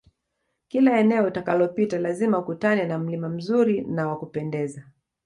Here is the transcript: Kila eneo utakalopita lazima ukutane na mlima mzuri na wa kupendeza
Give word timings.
Kila 0.67 0.99
eneo 0.99 1.25
utakalopita 1.27 1.99
lazima 1.99 2.39
ukutane 2.39 2.85
na 2.85 2.99
mlima 2.99 3.29
mzuri 3.29 3.81
na 3.81 4.07
wa 4.07 4.19
kupendeza 4.19 4.83